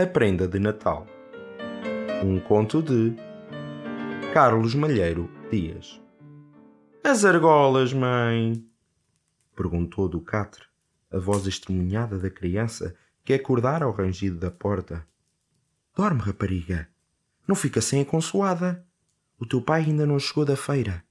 [0.00, 1.06] A Prenda de Natal.
[2.24, 3.14] Um conto de
[4.32, 6.00] Carlos Malheiro Dias.
[7.04, 8.66] As argolas, mãe?
[9.54, 10.64] Perguntou do catre,
[11.10, 15.06] a voz estremunhada da criança que acordara ao rangido da porta.
[15.94, 16.88] Dorme, rapariga.
[17.46, 18.82] Não fica sem a consoada.
[19.38, 21.04] O teu pai ainda não chegou da feira.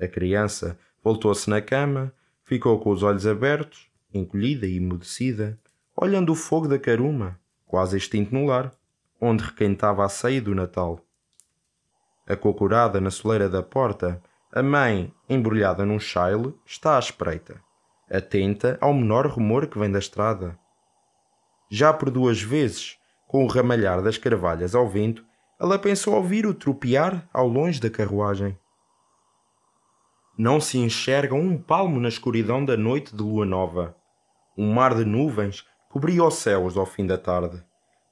[0.00, 2.14] A criança voltou-se na cama,
[2.44, 5.60] ficou com os olhos abertos, encolhida e emudecida,
[5.94, 7.41] olhando o fogo da caruma,
[7.72, 8.70] quase extinto no lar,
[9.18, 11.00] onde requentava a ceia do Natal.
[12.28, 14.22] Acocorada na soleira da porta,
[14.52, 17.58] a mãe, embrulhada num chile, está à espreita,
[18.10, 20.54] atenta ao menor rumor que vem da estrada.
[21.70, 25.24] Já por duas vezes, com o ramalhar das carvalhas ao vento,
[25.58, 28.54] ela pensou ouvir o tropear ao longe da carruagem.
[30.36, 33.96] Não se enxerga um palmo na escuridão da noite de lua nova.
[34.58, 37.62] Um mar de nuvens cobria os céus ao fim da tarde.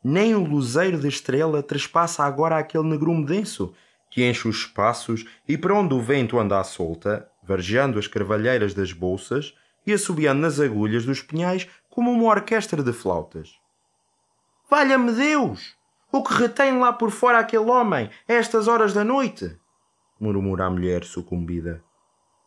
[0.05, 3.73] Nem o luzeiro da estrela trespassa agora aquele negrume denso
[4.11, 8.75] que enche os espaços e para onde o vento anda à solta, vargeando as carvalheiras
[8.75, 9.55] das bolsas
[9.87, 13.55] e assobiando nas agulhas dos pinhais como uma orquestra de flautas.
[14.69, 15.75] Valha-me Deus!
[16.13, 19.59] O que retém lá por fora aquele homem a estas horas da noite?
[20.21, 21.83] murmura a mulher sucumbida.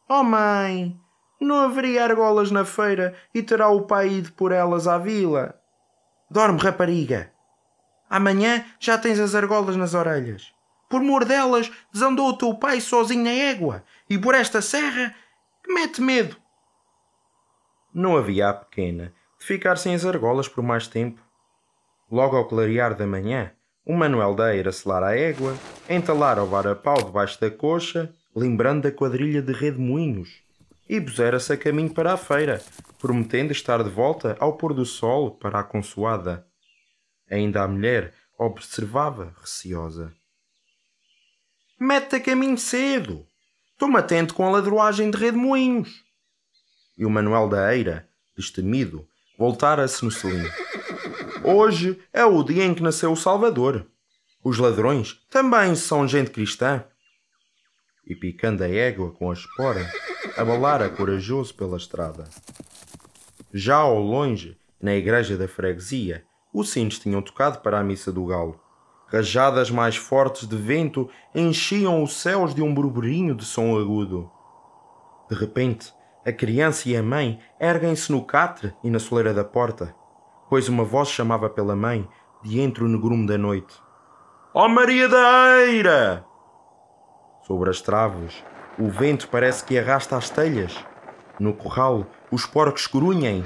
[0.08, 1.00] Oh mãe,
[1.40, 5.60] não haveria argolas na feira e terá o pai ido por elas à vila.
[6.30, 7.32] Dorme, rapariga.
[8.10, 10.54] Amanhã já tens as argolas nas orelhas.
[10.90, 15.16] Por mor delas, desandou o teu pai sozinho na égua e por esta serra
[15.64, 16.38] que mete medo.
[17.94, 21.22] Não havia a pequena de ficar sem as argolas por mais tempo.
[22.12, 23.52] Logo ao clarear da manhã,
[23.86, 25.58] o Manuel da Eira selar a égua,
[25.90, 30.43] entalar o varapau debaixo da coxa, lembrando da quadrilha de redemoinhos,
[30.94, 32.62] e pusera-se a caminho para a feira,
[33.00, 36.46] prometendo estar de volta ao pôr do sol para a consoada.
[37.28, 40.14] Ainda a mulher observava receosa.
[41.80, 43.26] Mete-te a caminho cedo.
[43.76, 46.04] Toma atento com a ladroagem de redemoinhos.
[46.96, 50.48] E o Manuel da Eira, destemido, voltara-se no selim.
[51.44, 53.90] Hoje é o dia em que nasceu o Salvador.
[54.44, 56.86] Os ladrões também são gente cristã.
[58.06, 59.92] E picando a égua com a espora,
[60.38, 62.26] abalara corajoso pela estrada.
[63.54, 66.24] Já ao longe, na igreja da freguesia,
[66.54, 68.60] os sinos tinham tocado para a missa do galo.
[69.08, 74.30] Rajadas mais fortes de vento enchiam os céus de um burburinho de som agudo.
[75.30, 75.94] De repente,
[76.26, 79.96] a criança e a mãe erguem-se no catre e na soleira da porta,
[80.50, 82.08] pois uma voz chamava pela mãe
[82.42, 83.76] de entre o negrume da noite.
[84.54, 86.26] Ó oh Maria da Eira!
[87.44, 88.44] Sobre as traves,
[88.78, 90.76] o vento parece que arrasta as telhas.
[91.40, 93.44] No corral, os porcos grunhem.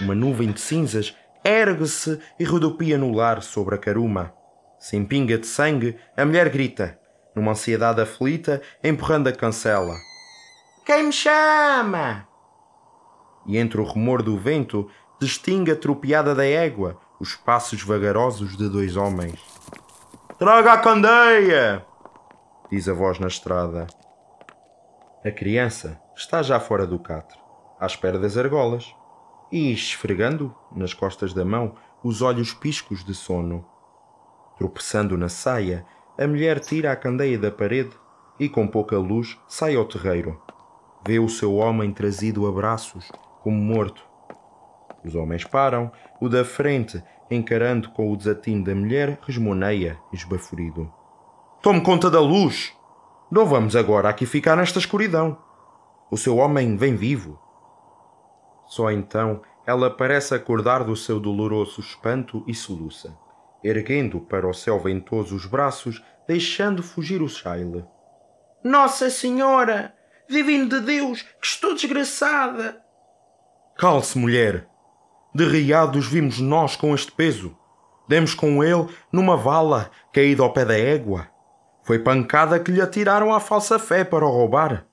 [0.00, 4.32] Uma nuvem de cinzas ergue-se e rodopia no lar sobre a caruma.
[4.78, 6.98] Sem pinga de sangue, a mulher grita,
[7.34, 9.94] numa ansiedade aflita, empurrando a cancela.
[10.84, 12.26] Quem me chama?
[13.46, 14.88] E entre o rumor do vento,
[15.20, 19.38] distingue a tropeada da égua, os passos vagarosos de dois homens.
[20.38, 21.86] Traga a candeia!
[22.70, 23.86] diz a voz na estrada.
[25.24, 27.38] A criança está já fora do catre,
[27.78, 28.92] à espera das argolas,
[29.52, 33.64] e esfregando, nas costas da mão, os olhos piscos de sono.
[34.58, 35.86] Tropeçando na saia,
[36.18, 37.96] a mulher tira a candeia da parede
[38.36, 40.42] e, com pouca luz, sai ao terreiro.
[41.06, 43.08] Vê o seu homem trazido a braços,
[43.44, 44.04] como morto.
[45.04, 47.00] Os homens param, o da frente,
[47.30, 50.92] encarando com o desatino da mulher, resmoneia, esbaforido.
[51.62, 52.76] Tome conta da luz!
[53.32, 55.38] Não vamos agora aqui ficar nesta escuridão.
[56.10, 57.40] O seu homem vem vivo.
[58.66, 63.16] Só então ela parece acordar do seu doloroso espanto e soluça,
[63.64, 67.82] erguendo para o céu ventoso os braços, deixando fugir o chaile.
[68.62, 69.94] Nossa Senhora!
[70.28, 72.82] Divino de Deus, que estou desgraçada!
[73.78, 74.68] Calce, mulher!
[75.34, 77.56] Derriados vimos nós com este peso.
[78.06, 81.31] Demos com ele numa vala caído ao pé da égua.
[81.84, 84.86] Foi pancada que lhe atiraram à falsa fé para o roubar.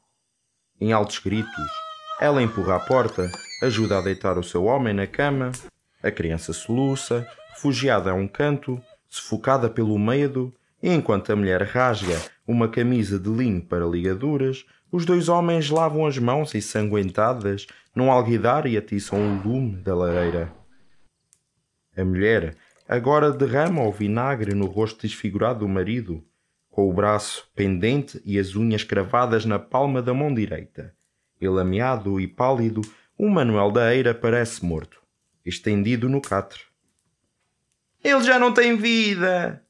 [0.82, 1.70] Em altos gritos,
[2.20, 3.30] ela empurra a porta,
[3.62, 5.52] ajuda a deitar o seu homem na cama.
[6.02, 10.52] A criança soluça, refugiada a um canto, sufocada pelo medo,
[10.82, 16.08] e enquanto a mulher rasga uma camisa de linho para ligaduras, os dois homens lavam
[16.08, 20.52] as mãos ensanguentadas num alguidar e atiçam o lume da lareira.
[21.96, 22.56] A mulher
[22.88, 26.24] agora derrama o vinagre no rosto desfigurado do marido,
[26.80, 30.96] com o braço pendente e as unhas cravadas na palma da mão direita.
[31.42, 32.80] Elameado e pálido,
[33.18, 35.02] o Manuel da Eira parece morto,
[35.46, 36.62] estendido no catre.
[38.02, 39.62] Ele já não tem vida!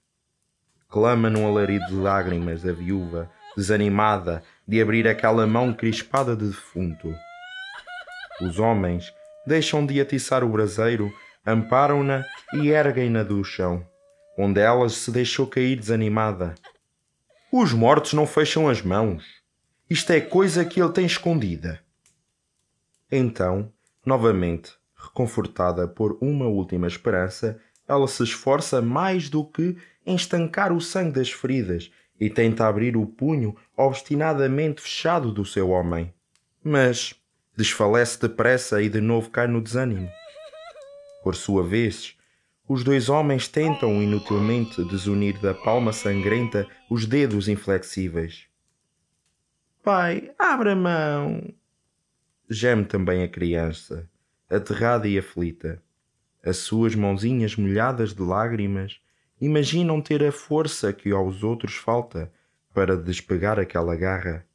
[0.88, 3.28] Clama num alarido de lágrimas a viúva,
[3.58, 7.12] desanimada de abrir aquela mão crispada de defunto.
[8.40, 9.12] Os homens
[9.48, 11.12] deixam de atiçar o braseiro,
[11.44, 12.24] amparam-na
[12.54, 13.84] e erguem-na do chão,
[14.38, 16.54] onde ela se deixou cair desanimada.
[17.52, 19.26] Os mortos não fecham as mãos.
[19.90, 21.82] Isto é coisa que ele tem escondida.
[23.12, 23.74] Então,
[24.06, 29.76] novamente, reconfortada por uma última esperança, ela se esforça mais do que
[30.06, 35.70] em estancar o sangue das feridas e tenta abrir o punho obstinadamente fechado do seu
[35.70, 36.14] homem.
[36.64, 37.16] Mas
[37.58, 40.08] desfalece depressa e de novo cai no desânimo.
[41.24, 42.16] Por sua vez,
[42.70, 48.46] os dois homens tentam inutilmente desunir da palma sangrenta os dedos inflexíveis.
[49.82, 51.52] Pai, abra a mão!
[52.48, 54.08] Geme também a criança,
[54.48, 55.82] aterrada e aflita.
[56.44, 59.02] As suas mãozinhas molhadas de lágrimas
[59.42, 62.32] imaginam ter a força que aos outros falta
[62.72, 64.46] para despegar aquela garra.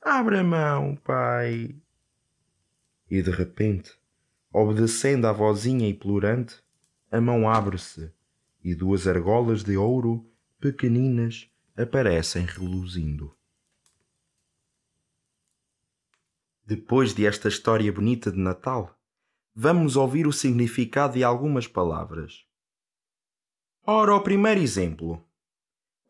[0.00, 1.74] Abra a mão, pai!
[3.10, 3.90] E de repente,
[4.52, 6.62] obedecendo à vozinha implorante,
[7.14, 8.12] a mão abre-se
[8.60, 10.28] e duas argolas de ouro
[10.58, 13.32] pequeninas aparecem reluzindo.
[16.66, 18.98] Depois desta história bonita de Natal,
[19.54, 22.44] vamos ouvir o significado de algumas palavras.
[23.86, 25.24] Ora, o primeiro exemplo.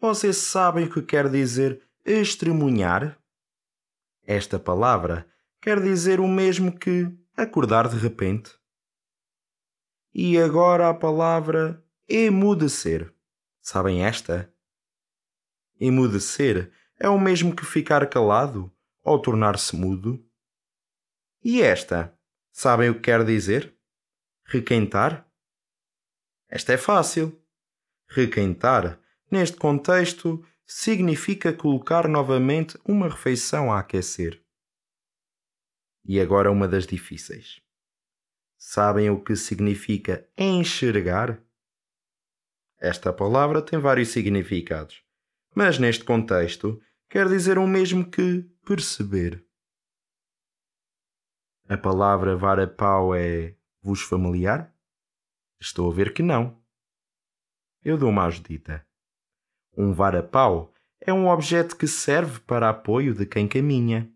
[0.01, 3.19] Vocês sabem o que quer dizer estremunhar?
[4.27, 5.29] Esta palavra
[5.61, 8.64] quer dizer o mesmo que acordar de repente.
[10.17, 13.13] E agora a palavra emudecer.
[13.61, 14.55] Sabem esta?
[15.81, 18.73] Emudecer é o mesmo que ficar calado
[19.03, 20.25] ou tornar-se mudo.
[21.43, 22.17] E esta?
[22.53, 23.77] Sabem o que quer dizer?
[24.45, 25.29] Requentar?
[26.49, 27.37] Esta é fácil.
[28.09, 34.41] Requentar, neste contexto, significa colocar novamente uma refeição a aquecer.
[36.05, 37.64] E agora uma das difíceis.
[38.67, 41.39] Sabem o que significa enxergar?
[42.81, 45.05] Esta palavra tem vários significados,
[45.55, 49.47] mas neste contexto quer dizer o mesmo que perceber.
[51.69, 54.75] A palavra vara-pau é vos familiar?
[55.61, 56.59] Estou a ver que não.
[57.85, 58.85] Eu dou uma ajudita.
[59.77, 60.73] Um vara-pau
[61.03, 64.11] é um objeto que serve para apoio de quem caminha.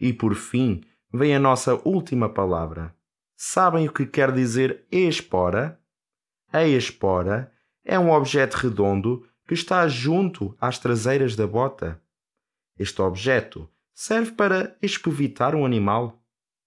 [0.00, 0.82] E por fim,
[1.12, 2.92] vem a nossa última palavra.
[3.36, 5.80] Sabem o que quer dizer espora?
[6.52, 7.52] A espora
[7.84, 12.00] é um objeto redondo que está junto às traseiras da bota.
[12.78, 16.22] Este objeto serve para espevitar um animal.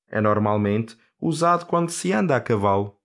[0.08, 2.98] É normalmente usado quando se anda a cavalo.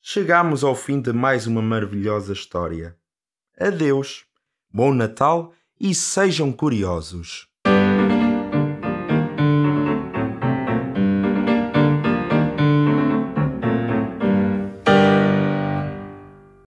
[0.00, 2.96] Chegamos ao fim de mais uma maravilhosa história.
[3.58, 4.24] Adeus,
[4.70, 7.48] bom Natal e sejam curiosos.